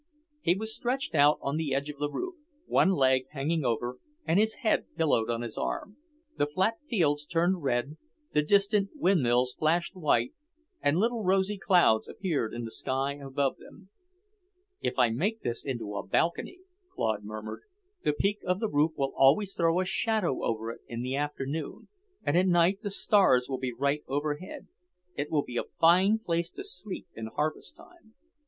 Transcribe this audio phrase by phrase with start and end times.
[0.41, 2.33] He was stretched out on the edge of the roof,
[2.65, 5.97] one leg hanging over, and his head pillowed on his arm.
[6.37, 7.97] The flat fields turned red,
[8.33, 10.33] the distant windmills flashed white,
[10.81, 13.91] and little rosy clouds appeared in the sky above them.
[14.81, 16.61] "If I make this into a balcony,"
[16.95, 17.61] Claude murmured,
[18.03, 21.89] "the peak of the roof will always throw a shadow over it in the afternoon,
[22.23, 24.67] and at night the stars will be right overhead.
[25.15, 28.15] It will be a fine place to sleep in harvest time."